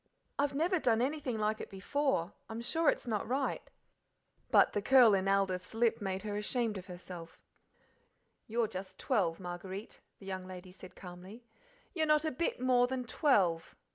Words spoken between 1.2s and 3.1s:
like it before. I'm sure it's